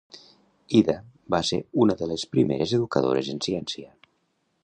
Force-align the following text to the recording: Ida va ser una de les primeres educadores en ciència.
Ida 0.79 0.95
va 1.33 1.41
ser 1.49 1.59
una 1.85 1.97
de 2.01 2.09
les 2.13 2.25
primeres 2.37 2.75
educadores 2.79 3.29
en 3.37 3.45
ciència. 3.49 3.93